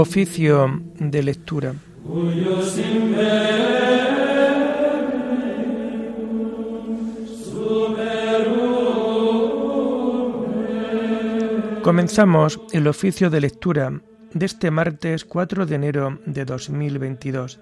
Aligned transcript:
Oficio 0.00 0.80
de 1.00 1.24
lectura. 1.24 1.74
Comenzamos 11.82 12.60
el 12.72 12.86
oficio 12.86 13.28
de 13.28 13.40
lectura 13.40 14.00
de 14.32 14.46
este 14.46 14.70
martes 14.70 15.24
4 15.24 15.66
de 15.66 15.74
enero 15.74 16.20
de 16.26 16.44
2022, 16.44 17.58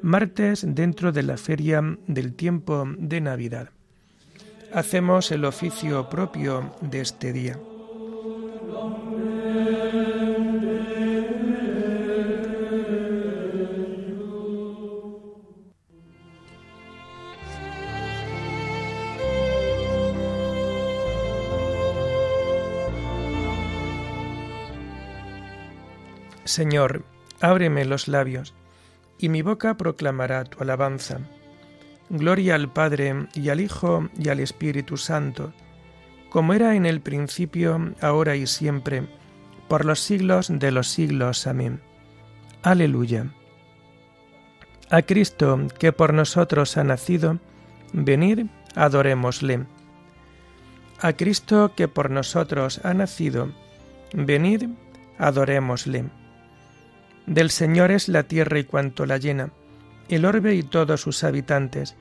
martes 0.00 0.64
dentro 0.64 1.10
de 1.10 1.24
la 1.24 1.36
feria 1.36 1.82
del 2.06 2.34
tiempo 2.34 2.84
de 2.96 3.20
Navidad. 3.20 3.70
Hacemos 4.72 5.32
el 5.32 5.44
oficio 5.44 6.08
propio 6.08 6.72
de 6.82 7.00
este 7.00 7.32
día. 7.32 7.58
Señor, 26.54 27.02
ábreme 27.40 27.84
los 27.84 28.06
labios, 28.06 28.54
y 29.18 29.28
mi 29.28 29.42
boca 29.42 29.76
proclamará 29.76 30.44
tu 30.44 30.62
alabanza. 30.62 31.18
Gloria 32.10 32.54
al 32.54 32.72
Padre, 32.72 33.26
y 33.34 33.48
al 33.48 33.60
Hijo, 33.60 34.08
y 34.16 34.28
al 34.28 34.38
Espíritu 34.38 34.96
Santo, 34.96 35.52
como 36.30 36.54
era 36.54 36.76
en 36.76 36.86
el 36.86 37.00
principio, 37.00 37.92
ahora 38.00 38.36
y 38.36 38.46
siempre, 38.46 39.02
por 39.66 39.84
los 39.84 39.98
siglos 39.98 40.46
de 40.48 40.70
los 40.70 40.86
siglos. 40.86 41.48
Amén. 41.48 41.80
Aleluya. 42.62 43.26
A 44.90 45.02
Cristo, 45.02 45.66
que 45.76 45.90
por 45.90 46.14
nosotros 46.14 46.76
ha 46.76 46.84
nacido, 46.84 47.40
venid, 47.92 48.46
adorémosle. 48.76 49.66
A 51.00 51.14
Cristo, 51.14 51.72
que 51.74 51.88
por 51.88 52.10
nosotros 52.10 52.80
ha 52.84 52.94
nacido, 52.94 53.48
venid, 54.12 54.68
adorémosle. 55.18 56.04
Del 57.26 57.50
Señor 57.50 57.90
es 57.90 58.08
la 58.08 58.24
tierra 58.24 58.58
y 58.58 58.64
cuanto 58.64 59.06
la 59.06 59.16
llena, 59.16 59.50
el 60.08 60.26
orbe 60.26 60.54
y 60.54 60.62
todos 60.62 61.00
sus 61.00 61.24
habitantes. 61.24 61.96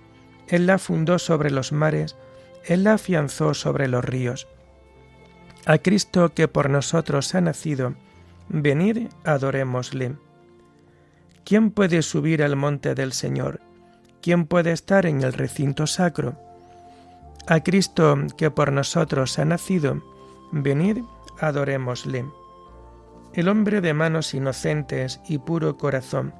Él 0.47 0.67
la 0.67 0.77
fundó 0.77 1.17
sobre 1.17 1.49
los 1.49 1.71
mares, 1.71 2.17
Él 2.65 2.83
la 2.83 2.93
afianzó 2.93 3.53
sobre 3.53 3.87
los 3.87 4.03
ríos. 4.03 4.47
A 5.65 5.77
Cristo 5.77 6.33
que 6.33 6.49
por 6.49 6.69
nosotros 6.69 7.33
ha 7.35 7.41
nacido, 7.41 7.95
venid, 8.49 9.07
adorémosle. 9.23 10.17
¿Quién 11.45 11.71
puede 11.71 12.01
subir 12.01 12.43
al 12.43 12.57
monte 12.57 12.93
del 12.93 13.13
Señor? 13.13 13.61
¿Quién 14.21 14.45
puede 14.45 14.73
estar 14.73 15.05
en 15.05 15.21
el 15.23 15.31
recinto 15.31 15.87
sacro? 15.87 16.37
A 17.47 17.61
Cristo 17.61 18.17
que 18.37 18.51
por 18.51 18.73
nosotros 18.73 19.39
ha 19.39 19.45
nacido, 19.45 20.01
venid, 20.51 20.99
adorémosle 21.39 22.25
el 23.33 23.47
hombre 23.47 23.81
de 23.81 23.93
manos 23.93 24.33
inocentes 24.33 25.19
y 25.27 25.39
puro 25.39 25.77
corazón, 25.77 26.33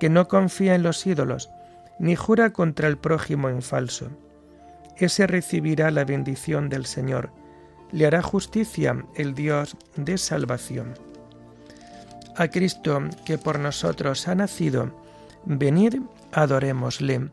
que 0.00 0.08
no 0.08 0.28
confía 0.28 0.74
en 0.74 0.82
los 0.82 1.06
ídolos, 1.06 1.50
ni 1.98 2.16
jura 2.16 2.50
contra 2.50 2.88
el 2.88 2.96
prójimo 2.98 3.48
en 3.48 3.62
falso. 3.62 4.10
Ese 4.96 5.26
recibirá 5.26 5.90
la 5.90 6.04
bendición 6.04 6.68
del 6.68 6.86
Señor, 6.86 7.32
le 7.92 8.06
hará 8.06 8.22
justicia 8.22 9.04
el 9.14 9.34
Dios 9.34 9.76
de 9.96 10.16
salvación. 10.16 10.94
A 12.36 12.48
Cristo, 12.48 13.00
que 13.24 13.38
por 13.38 13.58
nosotros 13.58 14.26
ha 14.28 14.34
nacido, 14.34 14.94
venid, 15.44 16.00
adorémosle. 16.32 17.30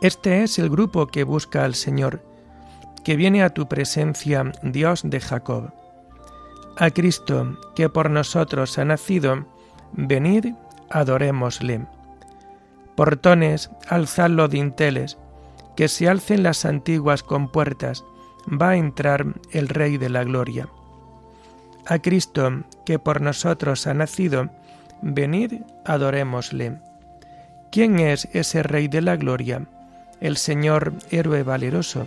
Este 0.00 0.42
es 0.42 0.58
el 0.58 0.68
grupo 0.68 1.06
que 1.06 1.24
busca 1.24 1.64
al 1.64 1.74
Señor, 1.74 2.22
que 3.04 3.16
viene 3.16 3.42
a 3.42 3.50
tu 3.50 3.68
presencia, 3.68 4.52
Dios 4.62 5.02
de 5.04 5.20
Jacob 5.20 5.83
a 6.76 6.90
Cristo, 6.90 7.56
que 7.74 7.88
por 7.88 8.10
nosotros 8.10 8.78
ha 8.78 8.84
nacido, 8.84 9.46
venid, 9.92 10.54
adorémosle. 10.90 11.86
Portones, 12.96 13.70
alzad 13.88 14.30
los 14.30 14.50
dinteles, 14.50 15.18
que 15.76 15.88
se 15.88 16.08
alcen 16.08 16.42
las 16.42 16.64
antiguas 16.64 17.22
compuertas, 17.22 18.04
va 18.48 18.70
a 18.70 18.76
entrar 18.76 19.26
el 19.50 19.68
Rey 19.68 19.98
de 19.98 20.10
la 20.10 20.24
Gloria. 20.24 20.68
A 21.86 21.98
Cristo, 21.98 22.64
que 22.84 22.98
por 22.98 23.20
nosotros 23.20 23.86
ha 23.86 23.94
nacido, 23.94 24.50
venid, 25.02 25.62
adorémosle. 25.84 26.78
¿Quién 27.70 27.98
es 27.98 28.28
ese 28.32 28.62
Rey 28.62 28.88
de 28.88 29.00
la 29.00 29.16
Gloria? 29.16 29.66
El 30.20 30.36
Señor 30.36 30.92
héroe 31.10 31.42
valeroso, 31.42 32.06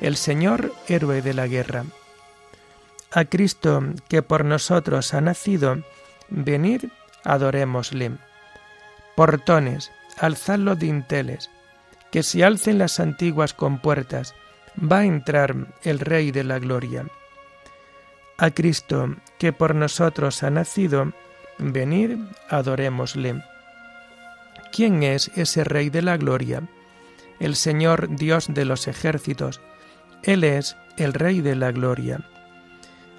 el 0.00 0.16
Señor 0.16 0.72
héroe 0.88 1.22
de 1.22 1.34
la 1.34 1.46
guerra 1.46 1.84
a 3.14 3.24
Cristo 3.24 3.80
que 4.08 4.22
por 4.22 4.44
nosotros 4.44 5.14
ha 5.14 5.20
nacido, 5.20 5.78
venid, 6.28 6.86
adorémosle. 7.22 8.12
Portones, 9.14 9.92
alzad 10.18 10.58
los 10.58 10.78
dinteles, 10.80 11.48
que 12.10 12.24
se 12.24 12.44
alcen 12.44 12.78
las 12.78 12.98
antiguas 12.98 13.54
compuertas, 13.54 14.34
va 14.78 14.98
a 14.98 15.04
entrar 15.04 15.54
el 15.84 16.00
Rey 16.00 16.32
de 16.32 16.42
la 16.42 16.58
Gloria. 16.58 17.06
A 18.36 18.50
Cristo 18.50 19.14
que 19.38 19.52
por 19.52 19.76
nosotros 19.76 20.42
ha 20.42 20.50
nacido, 20.50 21.12
venid, 21.58 22.18
adorémosle. 22.50 23.44
¿Quién 24.72 25.04
es 25.04 25.30
ese 25.36 25.62
Rey 25.62 25.88
de 25.88 26.02
la 26.02 26.16
Gloria? 26.16 26.64
El 27.38 27.54
Señor 27.54 28.16
Dios 28.16 28.46
de 28.48 28.64
los 28.64 28.88
ejércitos. 28.88 29.60
Él 30.24 30.42
es 30.42 30.76
el 30.96 31.12
Rey 31.14 31.42
de 31.42 31.54
la 31.54 31.70
Gloria 31.70 32.28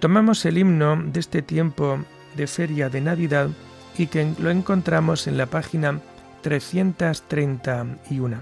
Tomamos 0.00 0.44
el 0.46 0.56
himno 0.56 0.96
de 0.96 1.20
este 1.20 1.42
tiempo 1.42 1.98
de 2.34 2.46
feria 2.46 2.88
de 2.88 3.02
Navidad 3.02 3.50
y 3.98 4.06
que 4.06 4.32
lo 4.38 4.48
encontramos 4.48 5.26
en 5.26 5.36
la 5.36 5.44
página 5.44 6.00
331. 6.40 8.38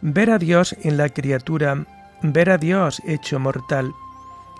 Ver 0.00 0.30
a 0.30 0.38
Dios 0.38 0.74
en 0.82 0.96
la 0.96 1.10
criatura, 1.10 1.84
ver 2.22 2.48
a 2.48 2.56
Dios 2.56 3.02
hecho 3.06 3.38
mortal, 3.38 3.92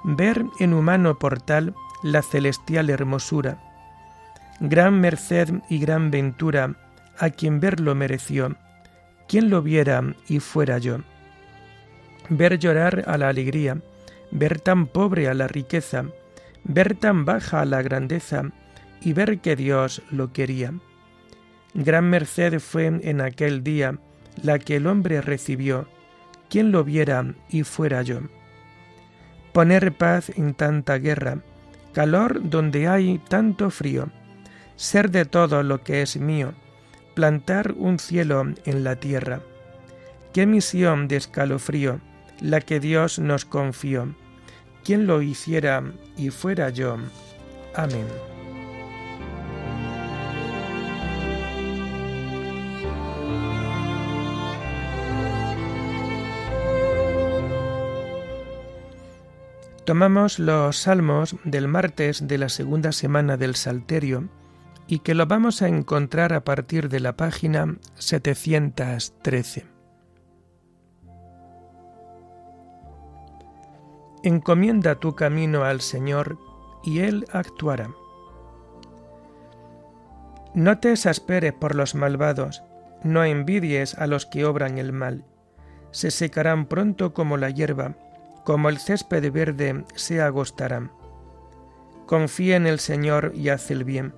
ver 0.05 0.44
en 0.61 0.75
humano 0.75 1.19
portal 1.19 1.75
la 2.03 2.20
celestial 2.20 2.91
hermosura. 2.91 3.56
Gran 4.61 5.00
merced 5.00 5.49
y 5.70 5.79
gran 5.79 6.11
ventura 6.11 6.75
a 7.19 7.31
quien 7.31 7.59
verlo 7.59 7.94
mereció, 7.94 8.55
quien 9.29 9.49
lo 9.49 9.62
viera 9.62 10.03
y 10.29 10.41
fuera 10.41 10.76
yo. 10.76 10.99
Ver 12.29 12.59
llorar 12.59 13.05
a 13.06 13.17
la 13.17 13.29
alegría, 13.29 13.79
ver 14.35 14.61
tan 14.61 14.89
pobre 14.89 15.29
a 15.29 15.35
la 15.35 15.47
riqueza, 15.47 16.07
ver 16.65 16.97
tan 16.97 17.25
baja 17.25 17.61
a 17.61 17.65
la 17.65 17.81
grandeza 17.83 18.51
y 19.01 19.13
ver 19.13 19.39
que 19.39 19.57
Dios 19.57 20.03
lo 20.11 20.33
quería. 20.33 20.75
Gran 21.73 22.11
merced 22.11 22.59
fue 22.59 22.87
en 22.87 23.21
aquel 23.21 23.63
día 23.63 23.99
la 24.43 24.59
que 24.59 24.77
el 24.77 24.89
hombre 24.89 25.21
recibió, 25.21 25.87
quien 26.51 26.73
lo 26.73 26.85
viera 26.85 27.35
y 27.49 27.63
fuera 27.63 28.03
yo. 28.03 28.21
Poner 29.53 29.93
paz 29.93 30.31
en 30.31 30.55
tanta 30.55 30.99
guerra, 30.99 31.39
calor 31.93 32.41
donde 32.43 32.89
hay 32.89 33.19
tanto 33.29 33.71
frío, 33.71 34.09
ser 34.75 35.13
de 35.13 35.27
todo 35.27 35.63
lo 35.63 35.85
que 35.85 36.03
es 36.03 36.17
mío, 36.17 36.55
plantar 37.15 37.73
un 37.77 38.01
cielo 38.01 38.53
en 38.65 38.83
la 38.83 38.97
tierra. 38.97 39.41
Qué 40.33 40.45
misión 40.47 41.07
de 41.07 41.17
escalofrío 41.17 42.01
la 42.41 42.61
que 42.61 42.81
Dios 42.81 43.21
nos 43.21 43.45
confió 43.45 44.17
quien 44.85 45.07
lo 45.07 45.23
hiciera 45.23 45.83
y 46.17 46.31
fuera 46.31 46.71
yo. 46.71 46.97
Amén. 47.75 48.07
Tomamos 59.85 60.39
los 60.39 60.79
salmos 60.79 61.37
del 61.45 61.69
martes 61.69 62.27
de 62.27 62.39
la 62.39 62.49
segunda 62.49 62.91
semana 62.93 63.37
del 63.37 63.55
Salterio 63.55 64.31
y 64.87 65.01
que 65.01 65.15
lo 65.15 65.27
vamos 65.27 65.61
a 65.61 65.69
encontrar 65.69 66.33
a 66.33 66.43
partir 66.43 66.89
de 66.89 67.01
la 67.01 67.17
página 67.17 67.77
713. 67.97 69.74
Encomienda 74.26 74.94
tu 74.94 75.15
camino 75.15 75.65
al 75.65 75.82
Señor 75.82 76.38
y 76.82 77.00
Él 77.00 77.26
actuará. 77.31 77.91
No 80.55 80.79
te 80.79 80.93
exasperes 80.93 81.53
por 81.53 81.75
los 81.75 81.94
malvados, 81.94 82.62
no 83.03 83.23
envidies 83.23 83.93
a 83.99 84.06
los 84.06 84.25
que 84.25 84.47
obran 84.47 84.79
el 84.79 84.94
mal. 84.94 85.26
Se 85.91 86.11
secarán 86.11 86.65
pronto 86.65 87.12
como 87.12 87.37
la 87.37 87.50
hierba, 87.50 87.97
como 88.47 88.71
el 88.71 88.79
césped 88.79 89.31
verde 89.31 89.85
se 89.94 90.23
agostarán. 90.23 90.91
Confía 92.06 92.56
en 92.56 92.67
el 92.67 92.79
Señor 92.79 93.32
y 93.35 93.50
haz 93.50 93.71
el 93.71 93.85
bien. 93.85 94.15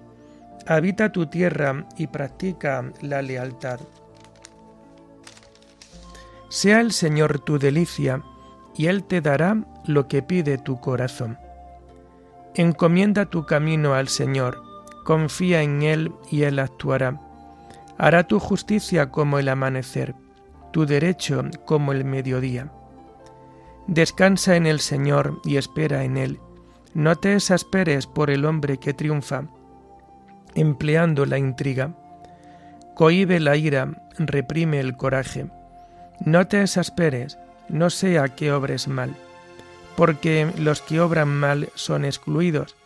Habita 0.69 1.11
tu 1.11 1.27
tierra 1.27 1.85
y 1.97 2.07
practica 2.07 2.93
la 3.01 3.23
lealtad. 3.23 3.81
Sea 6.49 6.81
el 6.81 6.93
Señor 6.93 7.41
tu 7.41 7.59
delicia, 7.59 8.23
y 8.77 8.87
Él 8.87 9.05
te 9.05 9.21
dará 9.21 9.57
lo 9.87 10.07
que 10.09 10.23
pide 10.23 10.59
tu 10.59 10.81
corazón. 10.81 11.39
Encomienda 12.55 13.27
tu 13.27 13.47
camino 13.47 13.95
al 13.95 14.09
Señor, 14.09 14.63
confía 15.05 15.63
en 15.63 15.83
Él 15.83 16.13
y 16.31 16.43
Él 16.43 16.59
actuará. 16.59 17.21
Hará 17.99 18.27
tu 18.27 18.39
justicia 18.39 19.11
como 19.11 19.39
el 19.39 19.49
amanecer, 19.49 20.15
tu 20.73 20.85
derecho 20.87 21.45
como 21.65 21.93
el 21.93 22.05
mediodía. 22.05 22.71
Descansa 23.87 24.57
en 24.57 24.67
el 24.67 24.81
Señor 24.81 25.41
y 25.45 25.57
espera 25.57 26.05
en 26.05 26.17
Él. 26.17 26.41
No 26.93 27.17
te 27.17 27.35
exasperes 27.35 28.07
por 28.07 28.31
el 28.31 28.45
hombre 28.45 28.79
que 28.79 28.93
triunfa, 28.93 29.45
empleando 30.55 31.25
la 31.25 31.39
intriga. 31.39 31.95
Cohibe 32.95 33.39
la 33.39 33.57
ira, 33.57 34.03
reprime 34.19 34.81
el 34.81 34.97
coraje. 34.97 35.47
No 36.21 36.47
te 36.47 36.63
exasperes, 36.63 37.39
no 37.69 37.91
sea 37.91 38.29
que 38.29 38.53
obres 38.53 38.89
mal, 38.89 39.17
porque 39.97 40.51
los 40.59 40.83
que 40.83 41.01
obran 41.01 41.29
mal 41.29 41.71
son 41.75 42.05
excluidos, 42.05 42.77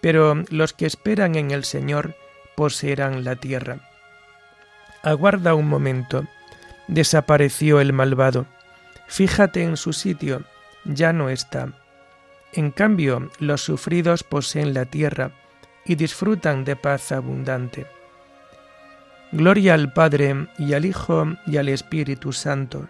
pero 0.00 0.42
los 0.50 0.72
que 0.72 0.86
esperan 0.86 1.34
en 1.34 1.50
el 1.50 1.64
Señor 1.64 2.14
poseerán 2.56 3.24
la 3.24 3.36
tierra. 3.36 3.78
Aguarda 5.02 5.54
un 5.54 5.68
momento. 5.68 6.24
Desapareció 6.86 7.80
el 7.80 7.92
malvado. 7.92 8.46
Fíjate 9.08 9.62
en 9.62 9.76
su 9.76 9.92
sitio, 9.92 10.44
ya 10.84 11.12
no 11.12 11.28
está. 11.28 11.72
En 12.52 12.70
cambio, 12.70 13.30
los 13.38 13.62
sufridos 13.62 14.22
poseen 14.22 14.74
la 14.74 14.84
tierra 14.84 15.32
y 15.84 15.94
disfrutan 15.94 16.64
de 16.64 16.76
paz 16.76 17.12
abundante. 17.12 17.86
Gloria 19.32 19.74
al 19.74 19.92
Padre 19.92 20.48
y 20.58 20.74
al 20.74 20.84
Hijo 20.84 21.26
y 21.46 21.56
al 21.56 21.68
Espíritu 21.68 22.32
Santo, 22.32 22.88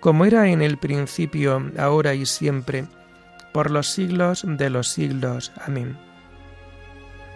como 0.00 0.24
era 0.24 0.48
en 0.48 0.62
el 0.62 0.78
principio, 0.78 1.70
ahora 1.78 2.14
y 2.14 2.26
siempre, 2.26 2.86
por 3.52 3.70
los 3.70 3.88
siglos 3.88 4.44
de 4.46 4.70
los 4.70 4.88
siglos. 4.88 5.52
Amén. 5.64 5.98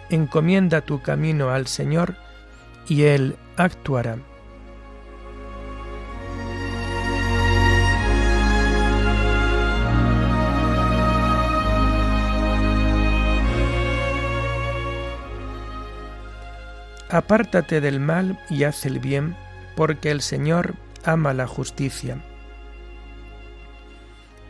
Encomienda 0.09 0.81
tu 0.81 1.01
camino 1.01 1.51
al 1.51 1.67
Señor, 1.67 2.15
y 2.87 3.03
Él 3.03 3.35
actuará. 3.57 4.17
Apártate 17.09 17.79
del 17.79 17.99
mal 17.99 18.37
y 18.49 18.63
haz 18.63 18.85
el 18.85 18.99
bien, 18.99 19.35
porque 19.75 20.11
el 20.11 20.21
Señor 20.21 20.73
ama 21.03 21.33
la 21.33 21.47
justicia. 21.47 22.17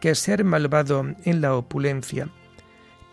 que 0.00 0.14
ser 0.14 0.44
malvado 0.44 1.04
en 1.24 1.40
la 1.40 1.54
opulencia, 1.54 2.28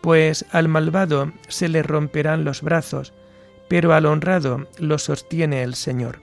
pues 0.02 0.46
al 0.52 0.68
malvado 0.68 1.32
se 1.48 1.68
le 1.68 1.82
romperán 1.82 2.44
los 2.44 2.62
brazos, 2.62 3.14
pero 3.68 3.94
al 3.94 4.06
honrado 4.06 4.68
lo 4.78 5.00
sostiene 5.00 5.64
el 5.64 5.76
Señor. 5.76 6.20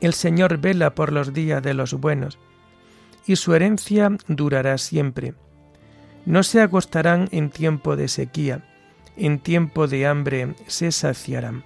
El 0.00 0.14
Señor 0.14 0.58
vela 0.58 0.94
por 0.94 1.12
los 1.12 1.32
días 1.32 1.62
de 1.62 1.74
los 1.74 1.94
buenos, 1.94 2.38
y 3.26 3.36
su 3.36 3.54
herencia 3.54 4.16
durará 4.28 4.78
siempre. 4.78 5.34
No 6.24 6.42
se 6.42 6.60
agostarán 6.62 7.28
en 7.32 7.50
tiempo 7.50 7.96
de 7.96 8.08
sequía, 8.08 8.64
en 9.16 9.38
tiempo 9.40 9.86
de 9.86 10.06
hambre 10.06 10.54
se 10.66 10.92
saciarán. 10.92 11.64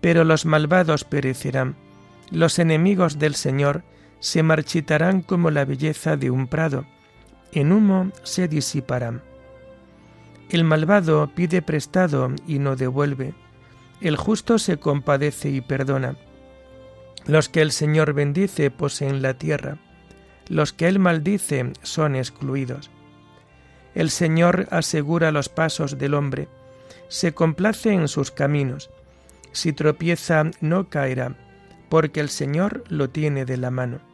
Pero 0.00 0.22
los 0.24 0.44
malvados 0.44 1.04
perecerán, 1.04 1.74
los 2.30 2.58
enemigos 2.58 3.18
del 3.18 3.34
Señor 3.34 3.82
se 4.24 4.42
marchitarán 4.42 5.20
como 5.20 5.50
la 5.50 5.66
belleza 5.66 6.16
de 6.16 6.30
un 6.30 6.46
prado, 6.46 6.86
en 7.52 7.72
humo 7.72 8.10
se 8.22 8.48
disiparán. 8.48 9.20
El 10.48 10.64
malvado 10.64 11.30
pide 11.34 11.60
prestado 11.60 12.30
y 12.46 12.58
no 12.58 12.74
devuelve, 12.74 13.34
el 14.00 14.16
justo 14.16 14.58
se 14.58 14.78
compadece 14.78 15.50
y 15.50 15.60
perdona. 15.60 16.16
Los 17.26 17.50
que 17.50 17.60
el 17.60 17.70
Señor 17.70 18.14
bendice 18.14 18.70
poseen 18.70 19.20
la 19.20 19.34
tierra, 19.34 19.76
los 20.48 20.72
que 20.72 20.88
él 20.88 20.98
maldice 20.98 21.74
son 21.82 22.16
excluidos. 22.16 22.90
El 23.94 24.08
Señor 24.08 24.68
asegura 24.70 25.32
los 25.32 25.50
pasos 25.50 25.98
del 25.98 26.14
hombre, 26.14 26.48
se 27.08 27.34
complace 27.34 27.92
en 27.92 28.08
sus 28.08 28.30
caminos. 28.30 28.88
Si 29.52 29.74
tropieza, 29.74 30.44
no 30.62 30.88
caerá, 30.88 31.36
porque 31.90 32.20
el 32.20 32.30
Señor 32.30 32.84
lo 32.88 33.10
tiene 33.10 33.44
de 33.44 33.58
la 33.58 33.70
mano. 33.70 34.13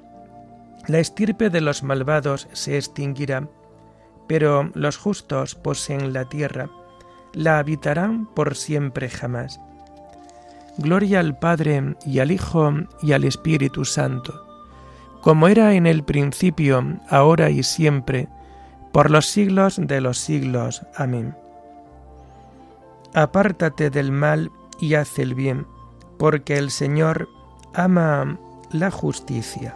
la 0.87 0.99
estirpe 0.99 1.49
de 1.49 1.61
los 1.61 1.83
malvados 1.83 2.47
se 2.53 2.77
extinguirá, 2.77 3.47
pero 4.27 4.71
los 4.73 4.97
justos 4.97 5.55
poseen 5.55 6.13
la 6.13 6.25
tierra, 6.25 6.69
la 7.33 7.59
habitarán 7.59 8.25
por 8.25 8.55
siempre 8.55 9.09
jamás. 9.09 9.59
Gloria 10.77 11.19
al 11.19 11.37
Padre 11.37 11.95
y 12.05 12.19
al 12.19 12.31
Hijo 12.31 12.71
y 13.01 13.11
al 13.11 13.23
Espíritu 13.23 13.85
Santo, 13.85 14.33
como 15.21 15.47
era 15.47 15.73
en 15.73 15.85
el 15.85 16.03
principio, 16.03 16.83
ahora 17.09 17.49
y 17.49 17.63
siempre, 17.63 18.27
por 18.91 19.11
los 19.11 19.27
siglos 19.27 19.79
de 19.81 20.01
los 20.01 20.17
siglos. 20.17 20.81
Amén. 20.95 21.35
Apártate 23.13 23.89
del 23.89 24.11
mal 24.11 24.51
y 24.79 24.95
haz 24.95 25.19
el 25.19 25.35
bien, 25.35 25.67
porque 26.17 26.57
el 26.57 26.71
Señor 26.71 27.29
ama 27.73 28.39
la 28.71 28.89
justicia. 28.89 29.75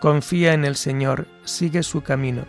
Confía 0.00 0.52
en 0.52 0.64
el 0.64 0.76
Señor, 0.76 1.26
sigue 1.44 1.82
su 1.82 2.02
camino. 2.02 2.44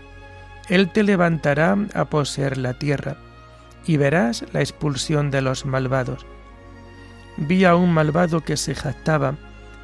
Él 0.68 0.92
te 0.92 1.04
levantará 1.04 1.78
a 1.94 2.06
poseer 2.06 2.58
la 2.58 2.74
tierra, 2.74 3.18
y 3.86 3.98
verás 3.98 4.46
la 4.52 4.62
expulsión 4.62 5.32
de 5.32 5.42
los 5.42 5.66
malvados. 5.66 6.26
Vi 7.38 7.66
a 7.66 7.76
un 7.76 7.94
malvado 7.94 8.42
que 8.42 8.58
se 8.58 8.74
jactaba, 8.74 9.36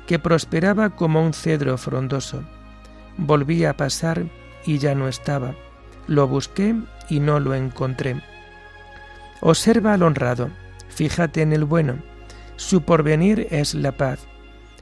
que 0.08 0.20
prosperaba 0.20 0.92
como 0.92 1.22
un 1.22 1.34
cedro 1.34 1.78
frondoso. 1.78 2.44
Volví 3.18 3.66
a 3.66 3.78
pasar 3.78 4.26
y 4.66 4.78
ya 4.78 4.96
no 4.96 5.08
estaba. 5.08 5.56
Lo 6.08 6.28
busqué 6.28 6.76
y 7.10 7.20
no 7.20 7.40
lo 7.40 7.54
encontré. 7.54 8.22
Observa 9.42 9.94
al 9.94 10.04
honrado, 10.04 10.50
fíjate 10.90 11.42
en 11.42 11.54
el 11.54 11.66
bueno. 11.66 11.98
Su 12.56 12.84
porvenir 12.84 13.48
es 13.52 13.74
la 13.74 13.92
paz. 13.92 14.28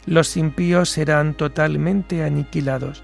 Los 0.06 0.38
impíos 0.38 0.90
serán 0.90 1.34
totalmente 1.36 2.24
aniquilados. 2.24 3.04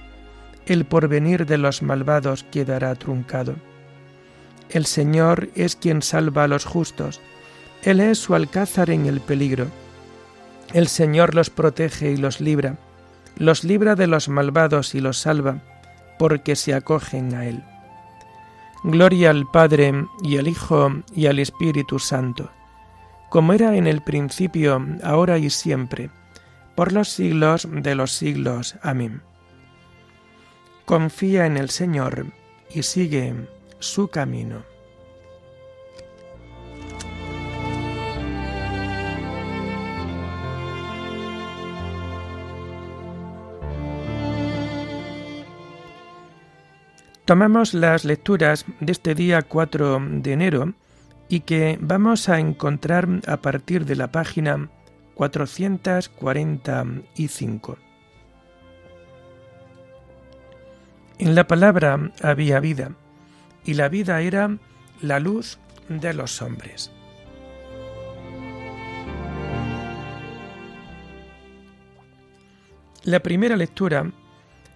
El 0.66 0.86
porvenir 0.86 1.46
de 1.46 1.58
los 1.58 1.82
malvados 1.82 2.44
quedará 2.52 2.96
truncado. 2.96 3.56
El 4.70 4.86
Señor 4.86 5.50
es 5.56 5.76
quien 5.76 6.02
salva 6.02 6.46
a 6.46 6.48
los 6.48 6.66
justos. 6.66 7.22
Él 7.84 8.00
es 8.00 8.18
su 8.18 8.34
alcázar 8.34 8.90
en 8.90 9.06
el 9.06 9.22
peligro. 9.22 9.68
El 10.74 10.88
Señor 10.88 11.36
los 11.36 11.50
protege 11.50 12.12
y 12.12 12.18
los 12.18 12.42
libra. 12.42 12.78
Los 13.38 13.64
libra 13.64 13.96
de 13.96 14.08
los 14.08 14.28
malvados 14.28 14.96
y 14.96 15.02
los 15.02 15.20
salva, 15.20 15.62
porque 16.18 16.56
se 16.56 16.74
acogen 16.74 17.36
a 17.36 17.46
Él. 17.46 17.64
Gloria 18.84 19.32
al 19.32 19.46
Padre 19.48 20.06
y 20.24 20.38
al 20.38 20.48
Hijo 20.48 20.92
y 21.14 21.26
al 21.26 21.40
Espíritu 21.40 21.98
Santo, 22.00 22.52
como 23.30 23.54
era 23.54 23.76
en 23.76 23.88
el 23.88 24.02
principio, 24.02 24.80
ahora 25.04 25.38
y 25.38 25.50
siempre, 25.50 26.12
por 26.76 26.92
los 26.92 27.10
siglos 27.10 27.68
de 27.72 27.96
los 27.96 28.12
siglos. 28.12 28.76
Amén. 28.82 29.22
Confía 30.86 31.46
en 31.46 31.58
el 31.58 31.70
Señor 31.70 32.28
y 32.70 32.84
sigue 32.84 33.34
su 33.80 34.10
camino. 34.10 34.64
Tomamos 47.26 47.74
las 47.74 48.06
lecturas 48.06 48.66
de 48.80 48.92
este 48.92 49.16
día 49.16 49.42
4 49.42 50.00
de 50.00 50.32
enero 50.32 50.74
y 51.28 51.40
que 51.40 51.80
vamos 51.82 52.30
a 52.30 52.40
encontrar 52.40 53.08
a 53.26 53.38
partir 53.38 53.86
de 53.86 53.96
la 53.96 54.12
página 54.12 54.70
445. 55.16 57.78
En 61.18 61.34
la 61.34 61.48
palabra 61.48 62.12
había 62.22 62.60
vida, 62.60 62.92
y 63.64 63.74
la 63.76 63.88
vida 63.90 64.22
era 64.22 64.58
la 65.02 65.20
luz 65.20 65.58
de 65.88 66.14
los 66.14 66.42
hombres. 66.42 66.92
La 73.04 73.22
primera 73.22 73.56
lectura 73.56 74.12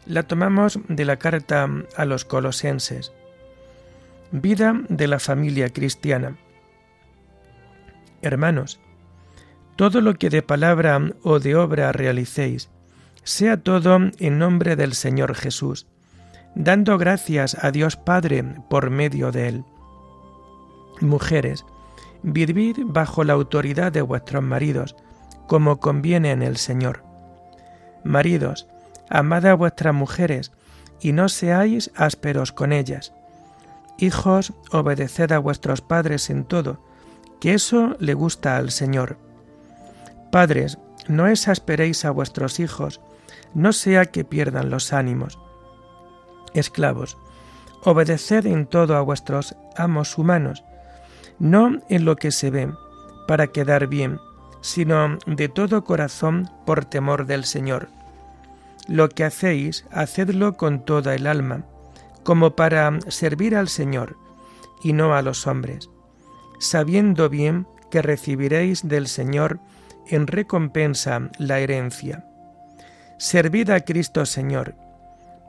la 0.05 0.23
tomamos 0.23 0.79
de 0.87 1.03
la 1.03 1.17
carta 1.17 1.67
a 1.97 2.05
los 2.05 2.23
colosenses. 2.25 3.11
Vida 4.31 4.79
de 4.87 5.07
la 5.07 5.19
familia 5.19 5.69
cristiana. 5.69 6.37
Hermanos, 8.21 8.79
todo 9.79 10.01
lo 10.01 10.15
que 10.15 10.29
de 10.29 10.41
palabra 10.41 10.99
o 11.23 11.39
de 11.39 11.55
obra 11.55 11.93
realicéis, 11.93 12.69
sea 13.23 13.55
todo 13.55 13.97
en 14.17 14.37
nombre 14.37 14.75
del 14.75 14.93
Señor 14.93 15.35
Jesús, 15.35 15.87
dando 16.53 16.97
gracias 16.97 17.55
a 17.63 17.71
Dios 17.71 17.95
Padre 17.95 18.43
por 18.69 18.89
medio 18.89 19.31
de 19.31 19.47
él. 19.47 19.63
Mujeres, 20.99 21.65
vivid 22.23 22.79
bajo 22.87 23.23
la 23.23 23.31
autoridad 23.31 23.93
de 23.93 24.01
vuestros 24.01 24.43
maridos, 24.43 24.97
como 25.47 25.79
conviene 25.79 26.31
en 26.31 26.41
el 26.41 26.57
Señor. 26.57 27.05
Maridos, 28.03 28.67
amad 29.09 29.45
a 29.45 29.53
vuestras 29.53 29.95
mujeres, 29.95 30.51
y 30.99 31.13
no 31.13 31.29
seáis 31.29 31.89
ásperos 31.95 32.51
con 32.51 32.73
ellas. 32.73 33.13
Hijos, 33.97 34.51
obedeced 34.73 35.31
a 35.31 35.39
vuestros 35.39 35.79
padres 35.79 36.29
en 36.29 36.43
todo, 36.43 36.83
que 37.39 37.53
eso 37.53 37.95
le 37.99 38.13
gusta 38.13 38.57
al 38.57 38.71
Señor. 38.71 39.28
Padres, 40.31 40.77
no 41.07 41.27
exasperéis 41.27 42.05
a 42.05 42.11
vuestros 42.11 42.59
hijos, 42.59 43.01
no 43.53 43.73
sea 43.73 44.05
que 44.05 44.23
pierdan 44.23 44.69
los 44.69 44.93
ánimos. 44.93 45.39
Esclavos, 46.53 47.17
obedeced 47.83 48.45
en 48.45 48.67
todo 48.67 48.95
a 48.95 49.01
vuestros 49.01 49.55
amos 49.75 50.17
humanos, 50.17 50.63
no 51.39 51.79
en 51.89 52.05
lo 52.05 52.15
que 52.15 52.31
se 52.31 52.51
ve, 52.51 52.71
para 53.27 53.47
quedar 53.47 53.87
bien, 53.87 54.19
sino 54.61 55.17
de 55.25 55.49
todo 55.49 55.83
corazón 55.83 56.49
por 56.65 56.85
temor 56.85 57.25
del 57.25 57.45
Señor. 57.45 57.89
Lo 58.87 59.09
que 59.09 59.23
hacéis, 59.23 59.85
hacedlo 59.91 60.57
con 60.57 60.83
toda 60.83 61.15
el 61.15 61.27
alma, 61.27 61.65
como 62.23 62.55
para 62.55 62.99
servir 63.07 63.55
al 63.55 63.69
Señor, 63.69 64.17
y 64.83 64.93
no 64.93 65.15
a 65.15 65.21
los 65.21 65.47
hombres, 65.47 65.89
sabiendo 66.59 67.29
bien 67.29 67.67
que 67.89 68.01
recibiréis 68.01 68.87
del 68.87 69.07
Señor 69.07 69.59
en 70.07 70.27
recompensa 70.27 71.29
la 71.37 71.59
herencia. 71.59 72.25
Servid 73.17 73.69
a 73.69 73.81
Cristo 73.81 74.25
Señor, 74.25 74.75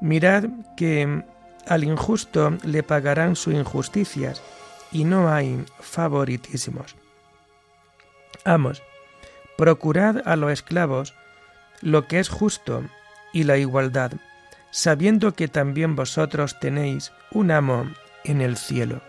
Mirad 0.00 0.45
que 0.76 1.25
al 1.66 1.85
injusto 1.85 2.57
le 2.64 2.83
pagarán 2.83 3.37
sus 3.37 3.54
injusticias 3.54 4.42
y 4.90 5.04
no 5.04 5.33
hay 5.33 5.64
favoritismos. 5.78 6.97
Amos, 8.45 8.83
procurad 9.59 10.26
a 10.26 10.37
los 10.37 10.52
esclavos 10.52 11.14
lo 11.83 12.07
que 12.09 12.19
es 12.19 12.30
justo 12.30 12.83
y 13.33 13.45
la 13.45 13.59
igualdad, 13.59 14.12
sabiendo 14.71 15.35
que 15.35 15.49
también 15.49 15.97
vosotros 15.97 16.59
tenéis 16.61 17.12
un 17.30 17.50
amo 17.50 17.90
en 18.25 18.40
el 18.40 18.57
cielo. 18.57 19.02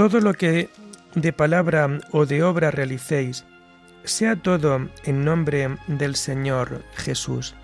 Todo 0.00 0.18
lo 0.20 0.32
que 0.32 0.70
de 1.14 1.30
palabra 1.34 2.00
o 2.10 2.24
de 2.24 2.42
obra 2.42 2.70
realicéis, 2.70 3.44
sea 4.02 4.34
todo 4.34 4.88
en 5.04 5.26
nombre 5.26 5.76
del 5.88 6.16
Señor 6.16 6.82
Jesús, 6.94 7.54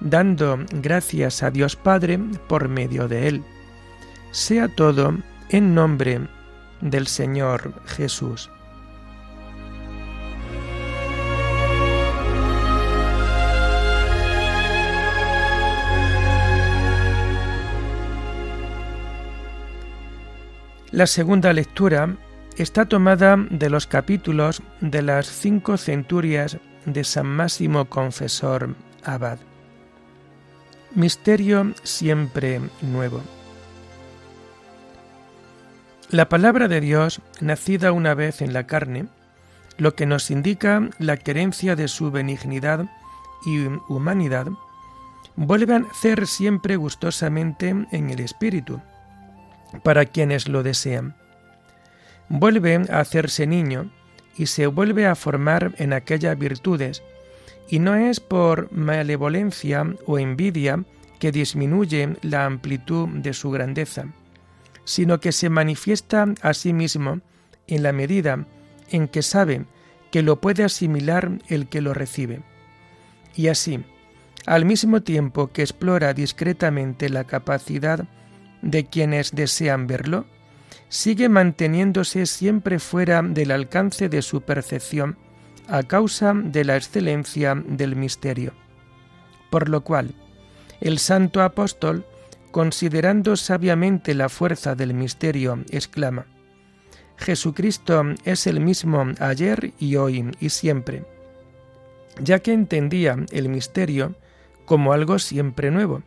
dando 0.00 0.64
gracias 0.72 1.42
a 1.42 1.50
Dios 1.50 1.76
Padre 1.76 2.18
por 2.48 2.70
medio 2.70 3.08
de 3.08 3.28
Él. 3.28 3.44
Sea 4.30 4.68
todo 4.68 5.18
en 5.50 5.74
nombre 5.74 6.28
del 6.80 7.06
Señor 7.06 7.74
Jesús. 7.88 8.50
La 20.94 21.08
segunda 21.08 21.52
lectura 21.52 22.16
está 22.56 22.84
tomada 22.84 23.36
de 23.50 23.68
los 23.68 23.88
capítulos 23.88 24.62
de 24.80 25.02
las 25.02 25.26
cinco 25.26 25.76
centurias 25.76 26.58
de 26.86 27.02
San 27.02 27.26
Máximo 27.26 27.86
Confesor 27.86 28.76
Abad. 29.02 29.40
Misterio 30.94 31.74
siempre 31.82 32.60
nuevo. 32.80 33.22
La 36.10 36.28
palabra 36.28 36.68
de 36.68 36.80
Dios, 36.80 37.20
nacida 37.40 37.90
una 37.90 38.14
vez 38.14 38.40
en 38.40 38.52
la 38.52 38.68
carne, 38.68 39.06
lo 39.78 39.96
que 39.96 40.06
nos 40.06 40.30
indica 40.30 40.90
la 41.00 41.16
querencia 41.16 41.74
de 41.74 41.88
su 41.88 42.12
benignidad 42.12 42.88
y 43.44 43.66
humanidad, 43.88 44.46
vuelve 45.34 45.74
a 45.74 45.80
nacer 45.80 46.28
siempre 46.28 46.76
gustosamente 46.76 47.70
en 47.90 48.10
el 48.10 48.20
Espíritu 48.20 48.80
para 49.82 50.06
quienes 50.06 50.48
lo 50.48 50.62
desean. 50.62 51.14
Vuelve 52.28 52.76
a 52.90 53.00
hacerse 53.00 53.46
niño 53.46 53.90
y 54.36 54.46
se 54.46 54.66
vuelve 54.66 55.06
a 55.06 55.14
formar 55.14 55.74
en 55.78 55.92
aquellas 55.92 56.38
virtudes, 56.38 57.02
y 57.68 57.78
no 57.78 57.94
es 57.94 58.20
por 58.20 58.70
malevolencia 58.72 59.86
o 60.06 60.18
envidia 60.18 60.84
que 61.18 61.32
disminuye 61.32 62.16
la 62.22 62.44
amplitud 62.44 63.08
de 63.08 63.32
su 63.32 63.50
grandeza, 63.50 64.06
sino 64.84 65.20
que 65.20 65.32
se 65.32 65.48
manifiesta 65.48 66.26
a 66.42 66.54
sí 66.54 66.72
mismo 66.72 67.20
en 67.66 67.82
la 67.82 67.92
medida 67.92 68.46
en 68.90 69.08
que 69.08 69.22
sabe 69.22 69.64
que 70.10 70.22
lo 70.22 70.40
puede 70.40 70.64
asimilar 70.64 71.38
el 71.48 71.68
que 71.68 71.80
lo 71.80 71.94
recibe. 71.94 72.42
Y 73.34 73.48
así, 73.48 73.82
al 74.46 74.64
mismo 74.64 75.02
tiempo 75.02 75.48
que 75.48 75.62
explora 75.62 76.12
discretamente 76.12 77.08
la 77.08 77.24
capacidad 77.24 78.06
de 78.64 78.86
quienes 78.86 79.32
desean 79.32 79.86
verlo, 79.86 80.24
sigue 80.88 81.28
manteniéndose 81.28 82.26
siempre 82.26 82.78
fuera 82.78 83.22
del 83.22 83.50
alcance 83.50 84.08
de 84.08 84.22
su 84.22 84.40
percepción 84.40 85.16
a 85.68 85.82
causa 85.82 86.34
de 86.34 86.64
la 86.64 86.76
excelencia 86.76 87.54
del 87.54 87.94
misterio. 87.94 88.52
Por 89.50 89.68
lo 89.68 89.82
cual, 89.82 90.14
el 90.80 90.98
santo 90.98 91.42
apóstol, 91.42 92.04
considerando 92.50 93.36
sabiamente 93.36 94.14
la 94.14 94.28
fuerza 94.28 94.74
del 94.74 94.94
misterio, 94.94 95.58
exclama, 95.70 96.26
Jesucristo 97.16 98.02
es 98.24 98.46
el 98.46 98.60
mismo 98.60 99.04
ayer 99.20 99.72
y 99.78 99.96
hoy 99.96 100.30
y 100.40 100.48
siempre, 100.48 101.04
ya 102.20 102.40
que 102.40 102.52
entendía 102.52 103.16
el 103.30 103.48
misterio 103.48 104.16
como 104.64 104.92
algo 104.92 105.18
siempre 105.18 105.70
nuevo, 105.70 106.02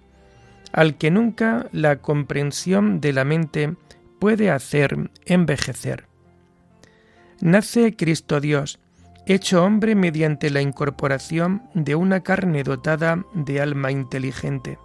al 0.78 0.96
que 0.96 1.10
nunca 1.10 1.66
la 1.72 2.04
comprensión 2.04 3.02
de 3.02 3.12
la 3.12 3.26
mente 3.26 3.76
puede 4.20 4.52
hacer 4.52 5.10
envejecer. 5.26 6.06
Nace 7.42 7.96
Cristo 7.96 8.40
Dios, 8.40 8.78
hecho 9.26 9.64
hombre 9.64 9.96
mediante 9.96 10.52
la 10.52 10.62
incorporación 10.62 11.64
de 11.74 11.96
una 11.96 12.22
carne 12.22 12.62
dotada 12.62 13.26
de 13.34 13.60
alma 13.60 13.92
inteligente, 13.92 14.78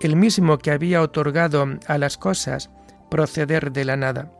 el 0.00 0.16
mismo 0.16 0.56
que 0.56 0.70
había 0.70 1.02
otorgado 1.02 1.66
a 1.86 1.98
las 1.98 2.16
cosas 2.16 2.70
proceder 3.10 3.72
de 3.72 3.84
la 3.84 3.98
nada. 3.98 4.32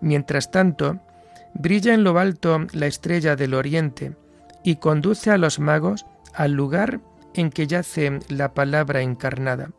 Mientras 0.00 0.50
tanto, 0.50 0.98
brilla 1.52 1.92
en 1.92 2.04
lo 2.04 2.18
alto 2.18 2.66
la 2.72 2.86
estrella 2.86 3.36
del 3.36 3.52
oriente 3.52 4.16
y 4.62 4.76
conduce 4.76 5.30
a 5.30 5.36
los 5.36 5.58
magos 5.58 6.06
al 6.32 6.52
lugar 6.52 7.00
en 7.34 7.50
que 7.50 7.66
yace 7.66 8.20
la 8.28 8.54
palabra 8.54 9.02
encarnada, 9.02 9.70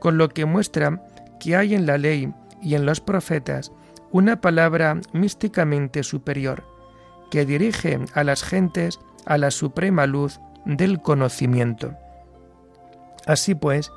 con 0.00 0.18
lo 0.18 0.28
que 0.28 0.44
muestra 0.44 1.02
que 1.40 1.56
hay 1.56 1.74
en 1.74 1.86
la 1.86 1.98
ley 1.98 2.32
y 2.62 2.74
en 2.74 2.86
los 2.86 3.00
profetas 3.00 3.72
una 4.10 4.40
palabra 4.40 5.00
místicamente 5.12 6.02
superior, 6.02 6.64
que 7.30 7.44
dirige 7.44 7.98
a 8.14 8.24
las 8.24 8.42
gentes 8.42 8.98
a 9.26 9.38
la 9.38 9.50
suprema 9.50 10.06
luz 10.06 10.40
del 10.64 11.00
conocimiento. 11.00 11.94
Así 13.26 13.54
pues, 13.54 13.92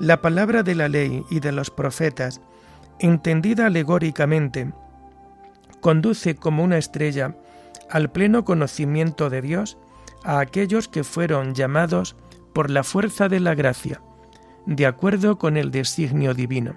la 0.00 0.20
palabra 0.20 0.62
de 0.62 0.74
la 0.74 0.88
ley 0.88 1.24
y 1.30 1.40
de 1.40 1.52
los 1.52 1.70
profetas, 1.70 2.40
entendida 2.98 3.66
alegóricamente, 3.66 4.72
conduce 5.80 6.34
como 6.34 6.64
una 6.64 6.78
estrella 6.78 7.36
al 7.88 8.10
pleno 8.10 8.44
conocimiento 8.44 9.30
de 9.30 9.42
Dios 9.42 9.78
a 10.26 10.40
aquellos 10.40 10.88
que 10.88 11.04
fueron 11.04 11.54
llamados 11.54 12.16
por 12.52 12.70
la 12.70 12.82
fuerza 12.82 13.28
de 13.28 13.40
la 13.40 13.54
gracia, 13.54 14.02
de 14.66 14.84
acuerdo 14.84 15.38
con 15.38 15.56
el 15.56 15.70
designio 15.70 16.34
divino. 16.34 16.74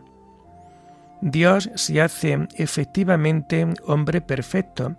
Dios 1.22 1.70
se 1.76 2.00
hace 2.00 2.48
efectivamente 2.56 3.68
hombre 3.86 4.22
perfecto, 4.22 4.96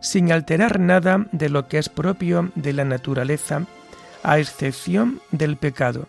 sin 0.00 0.32
alterar 0.32 0.78
nada 0.78 1.26
de 1.32 1.48
lo 1.48 1.66
que 1.66 1.78
es 1.78 1.88
propio 1.88 2.50
de 2.54 2.72
la 2.72 2.84
naturaleza, 2.84 3.66
a 4.22 4.38
excepción 4.38 5.20
del 5.32 5.56
pecado, 5.56 6.06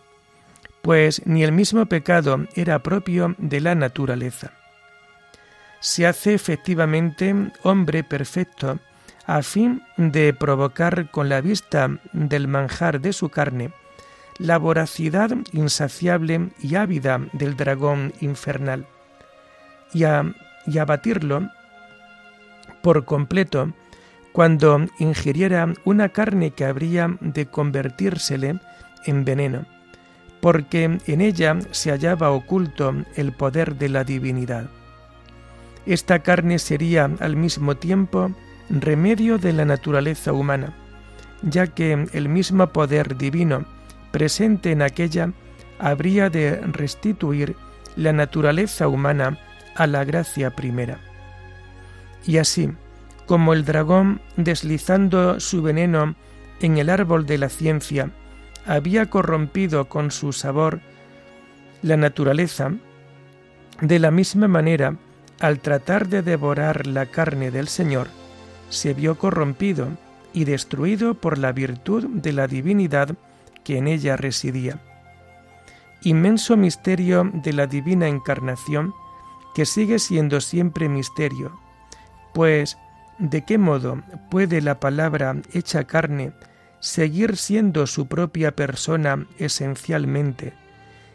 pues 0.81 1.25
ni 1.25 1.43
el 1.43 1.51
mismo 1.51 1.85
pecado 1.87 2.45
era 2.55 2.79
propio 2.79 3.35
de 3.37 3.61
la 3.61 3.75
naturaleza. 3.75 4.51
Se 5.79 6.05
hace 6.05 6.33
efectivamente 6.33 7.33
hombre 7.63 8.03
perfecto, 8.03 8.79
a 9.29 9.43
fin 9.43 9.83
de 9.95 10.33
provocar 10.33 11.11
con 11.11 11.29
la 11.29 11.39
vista 11.39 11.99
del 12.13 12.47
manjar 12.47 12.99
de 12.99 13.13
su 13.13 13.29
carne 13.29 13.71
la 14.39 14.57
voracidad 14.57 15.29
insaciable 15.51 16.49
y 16.59 16.73
ávida 16.73 17.21
del 17.33 17.55
dragón 17.55 18.11
infernal, 18.21 18.87
y, 19.93 20.05
a, 20.05 20.33
y 20.65 20.79
abatirlo 20.79 21.47
por 22.81 23.05
completo 23.05 23.71
cuando 24.31 24.87
ingiriera 24.97 25.73
una 25.85 26.09
carne 26.09 26.49
que 26.51 26.65
habría 26.65 27.15
de 27.19 27.45
convertírsele 27.45 28.59
en 29.05 29.25
veneno, 29.25 29.65
porque 30.41 30.97
en 31.05 31.21
ella 31.21 31.55
se 31.69 31.91
hallaba 31.91 32.31
oculto 32.31 32.95
el 33.15 33.31
poder 33.33 33.75
de 33.75 33.89
la 33.89 34.03
divinidad. 34.03 34.71
Esta 35.85 36.19
carne 36.19 36.57
sería 36.57 37.11
al 37.19 37.35
mismo 37.35 37.77
tiempo 37.77 38.31
remedio 38.69 39.37
de 39.37 39.53
la 39.53 39.65
naturaleza 39.65 40.33
humana, 40.33 40.73
ya 41.41 41.67
que 41.67 42.07
el 42.13 42.29
mismo 42.29 42.67
poder 42.67 43.17
divino 43.17 43.65
presente 44.11 44.71
en 44.71 44.81
aquella 44.81 45.31
habría 45.79 46.29
de 46.29 46.57
restituir 46.57 47.55
la 47.95 48.13
naturaleza 48.13 48.87
humana 48.87 49.37
a 49.75 49.87
la 49.87 50.03
gracia 50.03 50.55
primera. 50.55 50.99
Y 52.25 52.37
así, 52.37 52.71
como 53.25 53.53
el 53.53 53.65
dragón, 53.65 54.21
deslizando 54.37 55.39
su 55.39 55.61
veneno 55.61 56.15
en 56.61 56.77
el 56.77 56.89
árbol 56.89 57.25
de 57.25 57.37
la 57.37 57.49
ciencia, 57.49 58.11
había 58.65 59.09
corrompido 59.09 59.87
con 59.87 60.11
su 60.11 60.33
sabor 60.33 60.81
la 61.81 61.95
naturaleza, 61.95 62.71
de 63.81 63.99
la 63.99 64.11
misma 64.11 64.47
manera, 64.47 64.97
al 65.39 65.59
tratar 65.59 66.09
de 66.09 66.21
devorar 66.21 66.85
la 66.85 67.05
carne 67.05 67.51
del 67.51 67.69
Señor, 67.69 68.09
se 68.69 68.93
vio 68.93 69.17
corrompido 69.17 69.89
y 70.33 70.45
destruido 70.45 71.15
por 71.15 71.37
la 71.37 71.51
virtud 71.51 72.05
de 72.07 72.33
la 72.33 72.47
divinidad 72.47 73.15
que 73.63 73.77
en 73.77 73.87
ella 73.87 74.15
residía. 74.15 74.79
Inmenso 76.01 76.55
misterio 76.55 77.29
de 77.33 77.53
la 77.53 77.67
divina 77.67 78.07
encarnación 78.07 78.93
que 79.53 79.65
sigue 79.65 79.99
siendo 79.99 80.39
siempre 80.39 80.87
misterio, 80.87 81.59
pues 82.33 82.77
¿de 83.17 83.43
qué 83.43 83.57
modo 83.57 84.01
puede 84.29 84.61
la 84.61 84.79
palabra 84.79 85.35
hecha 85.53 85.83
carne 85.85 86.31
seguir 86.79 87.35
siendo 87.35 87.87
su 87.87 88.07
propia 88.07 88.55
persona 88.55 89.27
esencialmente, 89.37 90.53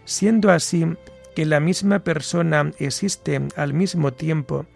siendo 0.05 0.51
así 0.51 0.87
que 1.35 1.47
la 1.47 1.61
misma 1.61 2.01
persona 2.01 2.73
existe 2.79 3.41
al 3.57 3.73
mismo 3.73 4.13
tiempo 4.13 4.67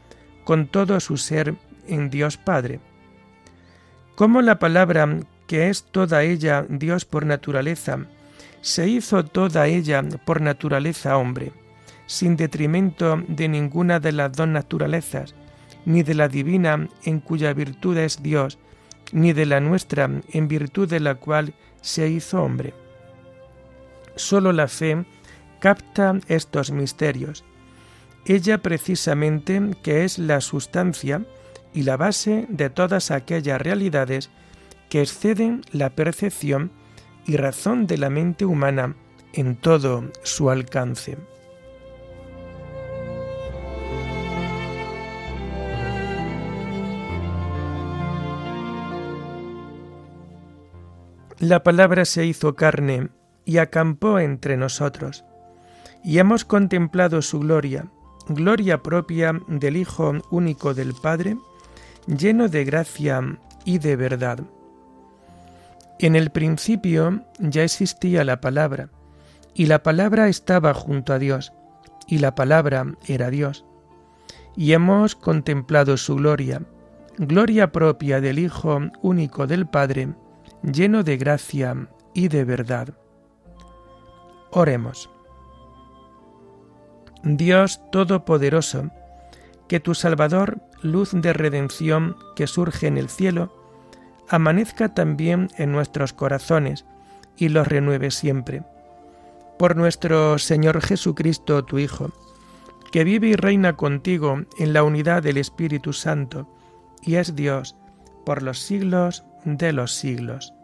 con 0.45 0.67
todo 0.67 0.99
su 1.01 1.19
ser 1.19 1.55
en 1.89 2.11
Dios 2.11 2.37
Padre. 2.37 2.81
¿Cómo 4.15 4.43
la 4.43 4.59
palabra, 4.59 5.21
que 5.47 5.69
es 5.69 5.85
toda 5.85 6.23
ella 6.23 6.67
Dios 6.69 7.05
por 7.05 7.25
naturaleza, 7.25 8.07
se 8.61 8.89
hizo 8.89 9.25
toda 9.25 9.67
ella 9.67 10.03
por 10.25 10.41
naturaleza 10.41 11.17
hombre, 11.17 11.53
sin 12.07 12.37
detrimento 12.37 13.23
de 13.29 13.49
ninguna 13.49 14.01
de 14.01 14.13
las 14.13 14.33
dos 14.33 14.49
naturalezas, 14.49 15.35
ni 15.85 16.03
de 16.03 16.15
la 16.15 16.29
divina 16.29 16.89
en 17.05 17.21
cuya 17.21 17.53
virtud 17.53 17.97
es 17.97 18.23
Dios, 18.23 18.59
ni 19.13 19.33
de 19.33 19.47
la 19.47 19.61
nuestra 19.61 20.11
en 20.33 20.49
virtud 20.49 20.89
de 20.89 21.01
la 21.01 21.15
cual 21.15 21.55
se 21.81 22.09
hizo 22.09 22.43
hombre. 22.43 22.75
Solo 24.17 24.53
la 24.53 24.69
fe 24.69 25.05
capta 25.61 26.19
estos 26.29 26.71
misterios. 26.71 27.45
Ella 28.27 28.59
precisamente 28.59 29.61
que 29.83 30.05
es 30.05 30.19
la 30.19 30.41
sustancia 30.41 31.25
y 31.75 31.83
la 31.83 31.97
base 31.97 32.47
de 32.49 32.71
todas 32.71 33.11
aquellas 33.11 33.61
realidades 33.61 34.31
que 34.89 35.03
exceden 35.03 35.63
la 35.73 35.91
percepción 35.91 36.71
y 37.27 37.37
razón 37.37 37.87
de 37.87 37.99
la 37.99 38.11
mente 38.11 38.45
humana 38.45 38.97
en 39.33 39.57
todo 39.57 40.11
su 40.23 40.51
alcance. 40.51 41.19
La 51.39 51.63
palabra 51.63 52.05
se 52.05 52.27
hizo 52.27 52.57
carne 52.57 53.11
y 53.45 53.59
acampó 53.59 54.19
entre 54.19 54.57
nosotros, 54.57 55.25
y 56.03 56.19
hemos 56.19 56.45
contemplado 56.45 57.23
su 57.23 57.39
gloria, 57.39 57.87
gloria 58.29 58.83
propia 58.83 59.41
del 59.47 59.77
Hijo 59.77 60.15
único 60.33 60.75
del 60.75 60.95
Padre, 60.95 61.37
lleno 62.09 62.49
de 62.49 62.65
gracia 62.65 63.39
y 63.65 63.79
de 63.79 63.97
verdad. 63.97 64.41
En 65.99 66.17
el 66.17 66.31
principio 66.31 67.23
ya 67.39 67.65
existía 67.65 68.25
la 68.25 68.41
palabra, 68.41 68.89
y 69.55 69.67
la 69.67 69.83
palabra 69.83 70.29
estaba 70.29 70.73
junto 70.73 71.13
a 71.13 71.19
Dios, 71.19 71.53
y 72.07 72.19
la 72.19 72.35
palabra 72.35 72.87
era 73.07 73.31
Dios. 73.31 73.65
Y 74.57 74.73
hemos 74.73 75.15
contemplado 75.15 75.97
su 75.97 76.17
gloria, 76.17 76.63
gloria 77.19 77.73
propia 77.73 78.21
del 78.21 78.39
Hijo 78.39 78.81
único 79.03 79.47
del 79.47 79.67
Padre, 79.67 80.15
lleno 80.63 81.03
de 81.03 81.17
gracia 81.17 81.89
y 82.15 82.29
de 82.29 82.45
verdad. 82.45 82.95
Oremos. 84.51 85.11
Dios 87.23 87.81
Todopoderoso, 87.91 88.91
que 89.69 89.81
tu 89.81 89.95
Salvador, 89.95 90.63
luz 90.83 91.11
de 91.13 91.33
redención 91.33 92.17
que 92.37 92.47
surge 92.47 92.87
en 92.87 92.99
el 92.99 93.09
cielo, 93.09 93.53
amanezca 94.29 94.95
también 94.95 95.49
en 95.57 95.73
nuestros 95.73 96.13
corazones 96.13 96.85
y 97.37 97.49
los 97.49 97.67
renueve 97.67 98.11
siempre. 98.11 98.63
Por 99.59 99.77
nuestro 99.77 100.39
Señor 100.39 100.81
Jesucristo, 100.81 101.65
tu 101.65 101.79
Hijo, 101.79 102.11
que 102.93 103.05
vive 103.05 103.29
y 103.29 103.35
reina 103.35 103.77
contigo 103.77 104.43
en 104.59 104.73
la 104.73 104.83
unidad 104.83 105.23
del 105.23 105.37
Espíritu 105.37 105.93
Santo, 105.93 106.49
y 107.03 107.17
es 107.17 107.35
Dios 107.35 107.77
por 108.25 108.43
los 108.43 108.61
siglos 108.61 109.25
de 109.45 109.73
los 109.73 109.93
siglos. 109.93 110.55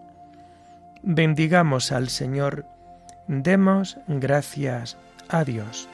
Bendigamos 1.03 1.92
al 1.92 2.09
Señor, 2.09 2.66
demos 3.29 3.98
gracias 4.09 4.96
a 5.29 5.44
Dios. 5.44 5.88